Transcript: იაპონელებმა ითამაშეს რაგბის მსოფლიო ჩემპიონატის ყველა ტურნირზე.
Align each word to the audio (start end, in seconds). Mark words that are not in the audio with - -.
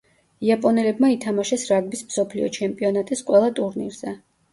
იაპონელებმა 0.45 1.09
ითამაშეს 1.15 1.65
რაგბის 1.71 2.01
მსოფლიო 2.07 2.47
ჩემპიონატის 2.57 3.23
ყველა 3.29 3.53
ტურნირზე. 3.61 4.15